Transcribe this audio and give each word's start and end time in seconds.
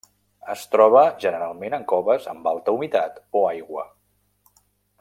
Es 0.53 0.61
troba 0.75 1.03
generalment 1.25 1.75
en 1.79 1.85
coves 1.91 2.25
amb 2.33 2.49
alta 2.53 2.75
humitat 2.77 3.21
o 3.41 3.45
aigua. 3.51 3.85